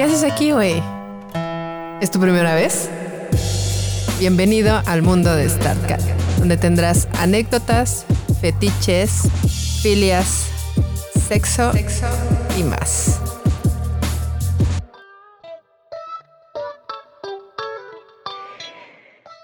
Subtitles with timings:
[0.00, 0.82] ¿Qué haces aquí, güey?
[2.00, 2.88] ¿Es tu primera vez?
[4.18, 6.00] Bienvenido al mundo de StarCat,
[6.38, 8.06] donde tendrás anécdotas,
[8.40, 9.28] fetiches,
[9.82, 10.46] filias,
[11.28, 11.70] sexo
[12.56, 13.20] y más.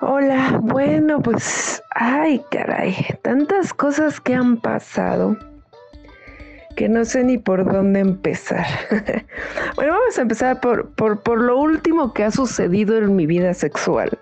[0.00, 5.36] Hola, bueno, pues, ay, caray, tantas cosas que han pasado
[6.78, 8.64] que no sé ni por dónde empezar.
[9.74, 14.16] bueno, vamos a empezar por, por, lo último que ha sucedido en mi vida sexual,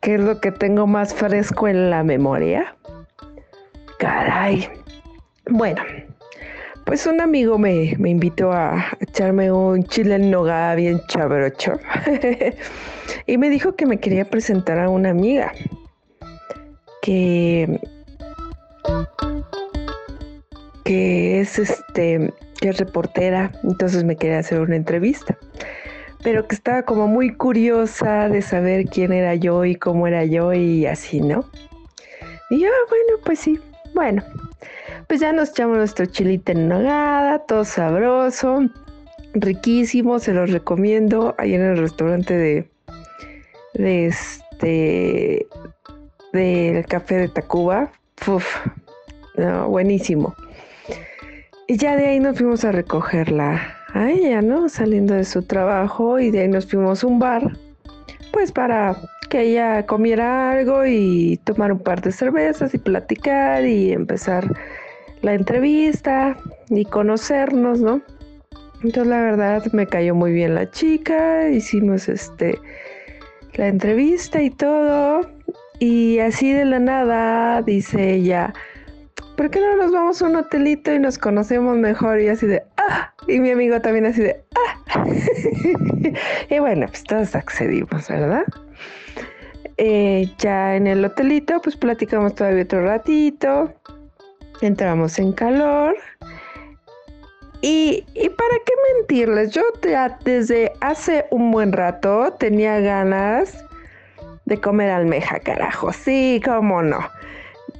[0.00, 2.76] que es lo que tengo más fresco en la memoria.
[3.98, 4.68] Caray.
[5.50, 5.82] Bueno,
[6.84, 11.72] pues un amigo me, me invitó a echarme un chile en nogada bien chabrocho
[13.26, 15.50] y me dijo que me quería presentar a una amiga
[17.02, 17.80] que
[20.86, 25.36] que es este, que es reportera, entonces me quería hacer una entrevista.
[26.22, 30.52] Pero que estaba como muy curiosa de saber quién era yo y cómo era yo
[30.52, 31.44] y así, ¿no?
[32.50, 33.58] Y yo, ah, bueno, pues sí,
[33.94, 34.22] bueno,
[35.08, 38.60] pues ya nos echamos nuestro chilito en nogada, todo sabroso,
[39.34, 42.70] riquísimo, se los recomiendo ahí en el restaurante de,
[43.74, 45.48] este,
[46.32, 47.90] del café de Tacuba,
[48.28, 48.46] Uf,
[49.68, 50.34] buenísimo.
[51.68, 54.68] Y ya de ahí nos fuimos a recogerla a ella, ¿no?
[54.68, 57.56] Saliendo de su trabajo y de ahí nos fuimos a un bar,
[58.32, 58.96] pues para
[59.30, 64.46] que ella comiera algo y tomar un par de cervezas y platicar y empezar
[65.22, 66.36] la entrevista
[66.70, 68.00] y conocernos, ¿no?
[68.84, 72.60] Entonces la verdad me cayó muy bien la chica, hicimos este
[73.54, 75.22] la entrevista y todo
[75.80, 78.54] y así de la nada dice ella,
[79.36, 82.20] ¿por qué no nos vamos a un hotelito y nos conocemos mejor?
[82.20, 85.04] Y así de, ah, y mi amigo también así de, ah.
[86.50, 88.44] y bueno, pues todos accedimos, ¿verdad?
[89.76, 93.74] Eh, ya en el hotelito, pues platicamos todavía otro ratito,
[94.62, 95.96] entramos en calor.
[97.62, 103.64] Y, y, para qué mentirles, yo ya desde hace un buen rato tenía ganas
[104.44, 105.92] de comer almeja, carajo.
[105.92, 106.98] Sí, cómo no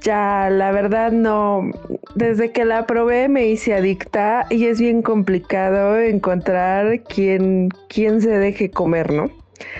[0.01, 1.71] ya la verdad no,
[2.15, 8.37] desde que la probé me hice adicta y es bien complicado encontrar quien, quien se
[8.37, 9.29] deje comer, ¿no?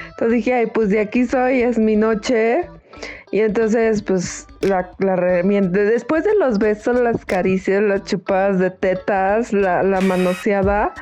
[0.10, 2.68] Entonces dije, ay, pues de aquí soy, es mi noche.
[3.32, 9.54] Y entonces, pues, la, la después de los besos, las caricias, las chupadas de tetas,
[9.54, 10.94] la, la manoseada,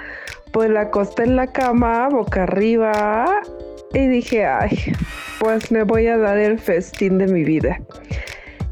[0.52, 3.42] pues la acosté en la cama, boca arriba,
[3.94, 4.78] y dije, ay,
[5.40, 7.80] pues me voy a dar el festín de mi vida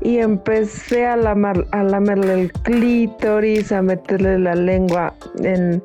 [0.03, 5.81] y empecé a, a lamerle el clítoris, a meterle la lengua en,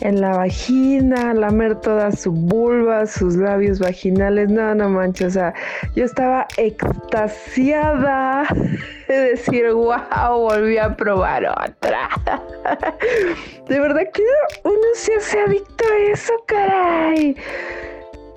[0.00, 4.50] la vagina, a lamer toda su vulva, sus labios vaginales.
[4.50, 5.54] No, no manches, o sea,
[5.96, 8.44] yo estaba extasiada
[9.08, 9.96] de decir, wow,
[10.30, 12.10] volví a probar otra.
[13.68, 14.22] de verdad que
[14.64, 17.34] uno se hace adicto a eso, caray.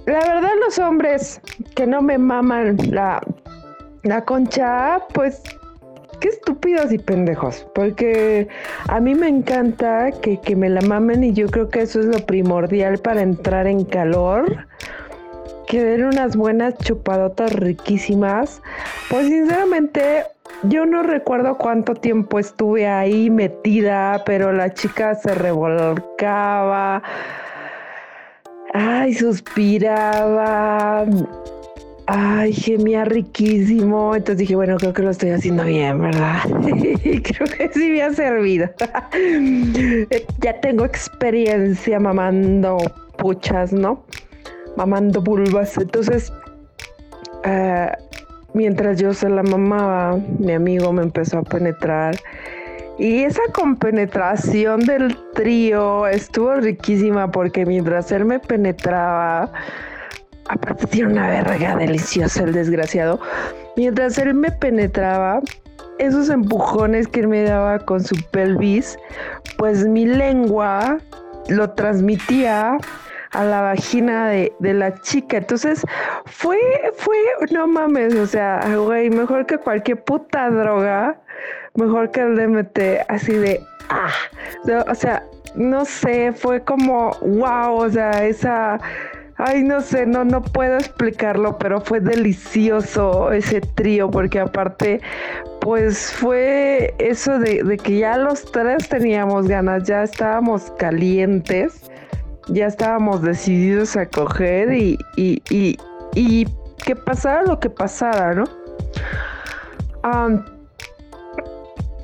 [0.05, 1.41] La verdad, los hombres
[1.75, 3.21] que no me maman la
[4.03, 5.41] la concha, pues
[6.19, 8.47] qué estúpidos y pendejos, porque
[8.87, 12.25] a mí me encanta que, me la mamen y yo creo que eso es lo
[12.25, 14.67] primordial para entrar en calor.
[15.67, 18.61] Que den unas buenas chupadotas riquísimas.
[19.09, 20.23] Pues sinceramente,
[20.63, 27.03] yo no recuerdo cuánto tiempo estuve ahí metida, pero la chica se revolcaba.
[28.73, 31.05] Ay, suspiraba
[32.07, 34.15] ay, gemía riquísimo.
[34.15, 36.39] Entonces dije, bueno, creo que lo estoy haciendo bien, ¿verdad?
[37.03, 38.69] Y creo que sí me ha servido.
[40.41, 42.77] ya tengo experiencia mamando
[43.17, 44.03] puchas, ¿no?
[44.75, 45.77] Mamando bulbas.
[45.77, 46.31] Entonces,
[47.43, 47.91] eh,
[48.53, 52.15] mientras yo se la mamaba, mi amigo me empezó a penetrar.
[52.99, 59.51] Y esa compenetración del trío estuvo riquísima porque mientras él me penetraba,
[60.49, 63.19] aparte tiene una verga deliciosa el desgraciado.
[63.75, 65.41] Mientras él me penetraba,
[65.99, 68.97] esos empujones que él me daba con su pelvis,
[69.57, 70.97] pues mi lengua
[71.49, 72.77] lo transmitía
[73.31, 75.37] a la vagina de, la chica.
[75.37, 75.83] Entonces
[76.25, 76.57] fue,
[76.95, 77.17] fue,
[77.51, 81.19] no mames, o sea, güey, mejor que cualquier puta droga,
[81.75, 84.11] mejor que el DMT, así de, ah,
[84.87, 85.23] o sea,
[85.55, 88.79] no sé, fue como, wow, o sea, esa
[89.37, 94.99] Ay, no sé, no, no puedo explicarlo, pero fue delicioso ese trío, porque aparte,
[95.61, 101.89] pues fue eso de, que ya los tres teníamos ganas, ya estábamos calientes.
[102.49, 105.77] ya estábamos decididos a coger y, y, y,
[106.15, 106.47] y
[106.85, 108.45] que pasara lo que pasara, ¿no?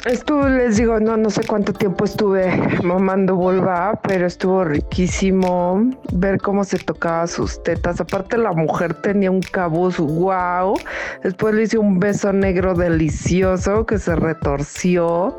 [0.06, 2.52] Estuve, les digo, no, no sé cuánto tiempo estuve
[2.84, 8.02] mamando vulva, pero estuvo riquísimo ver cómo se tocaba sus tetas.
[8.02, 10.76] Aparte, la mujer tenía un cabuz, wow.
[11.24, 15.38] Después le hice un beso negro delicioso que se retorció.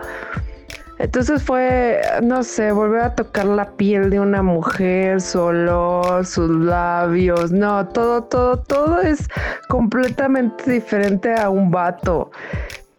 [0.99, 6.49] Entonces fue, no sé, volver a tocar la piel de una mujer, su olor, sus
[6.49, 9.29] labios, no, todo, todo, todo es
[9.69, 12.31] completamente diferente a un vato.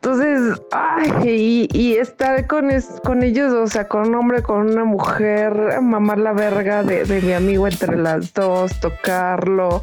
[0.05, 6.19] Entonces, ay, y, estar con, ellos, o sea, con un hombre, con una mujer, mamar
[6.19, 9.81] la verga de, mi amigo entre las dos, tocarlo,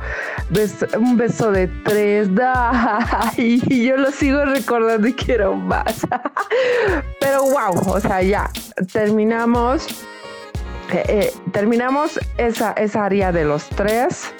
[0.96, 2.28] un beso de tres,
[3.36, 6.06] y yo lo sigo recordando y quiero más.
[7.20, 8.48] Pero wow, o sea, ya,
[8.92, 10.04] terminamos,
[10.92, 14.32] eh, eh, terminamos esa, esa área de los tres.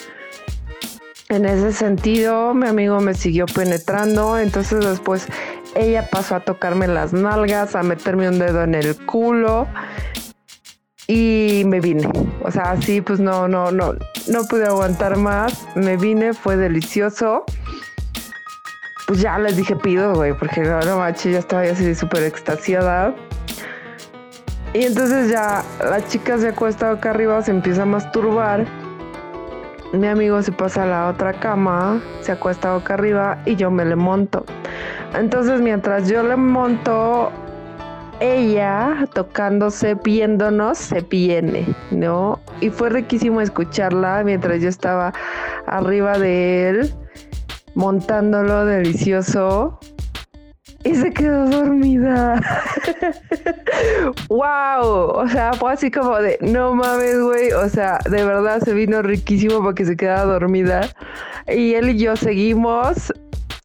[1.29, 5.27] En ese sentido, mi amigo me siguió penetrando, entonces después
[5.75, 9.67] ella pasó a tocarme las nalgas, a meterme un dedo en el culo
[11.07, 12.09] y me vine.
[12.43, 13.95] O sea, así pues no, no, no,
[14.29, 15.67] no pude aguantar más.
[15.75, 17.45] Me vine, fue delicioso.
[19.07, 23.15] Pues ya les dije pido, güey, porque no, no macho, ya estaba así súper extasiada.
[24.75, 28.65] Y entonces ya la chica se acuesta acá arriba, se empieza a masturbar.
[29.93, 33.85] Mi amigo se pasa a la otra cama, se acuesta acá arriba y yo me
[33.85, 34.47] le monto.
[35.15, 37.31] Entonces mientras yo le monto,
[38.21, 42.41] ella tocándose, viéndonos, se viene, ¿no?
[42.61, 45.13] Y fue riquísimo escucharla mientras yo estaba
[45.67, 46.95] arriba de él,
[47.75, 49.79] montándolo delicioso.
[50.85, 52.41] Y se quedó dormida.
[54.29, 55.11] wow.
[55.15, 57.53] O sea, fue así como de, no mames, güey.
[57.53, 60.89] O sea, de verdad se vino riquísimo para que se quedara dormida.
[61.47, 63.13] Y él y yo seguimos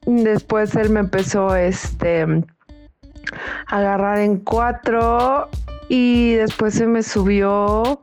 [0.08, 5.50] Después él me empezó este, a agarrar en cuatro
[5.90, 8.00] y después se me subió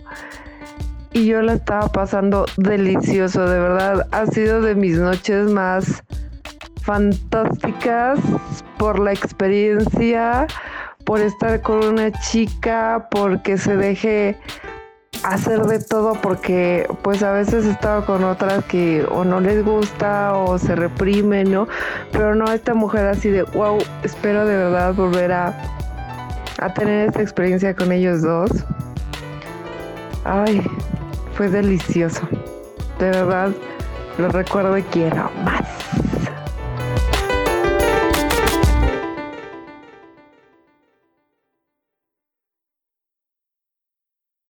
[1.14, 4.06] y yo la estaba pasando delicioso, de verdad.
[4.12, 6.04] Ha sido de mis noches más
[6.82, 8.18] fantásticas
[8.76, 10.46] por la experiencia,
[11.06, 14.36] por estar con una chica, porque se deje
[15.24, 19.64] hacer de todo porque pues a veces he estado con otras que o no les
[19.64, 21.66] gusta o se reprimen, ¿no?
[22.12, 25.54] Pero no, esta mujer así de, wow, espero de verdad volver a,
[26.60, 28.50] a tener esta experiencia con ellos dos.
[30.24, 30.62] Ay,
[31.34, 32.22] fue delicioso.
[32.98, 33.50] De verdad,
[34.18, 35.30] lo recuerdo y quiero.